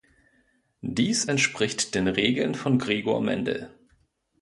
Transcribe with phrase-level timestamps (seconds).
[0.81, 3.69] Dies entspricht den Regeln von Gregor Mendel.